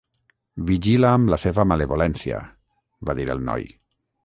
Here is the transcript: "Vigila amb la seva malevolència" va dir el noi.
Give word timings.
"Vigila 0.69 1.11
amb 1.17 1.29
la 1.33 1.39
seva 1.43 1.67
malevolència" 1.73 2.41
va 3.11 3.19
dir 3.23 3.31
el 3.37 3.47
noi. 3.53 3.71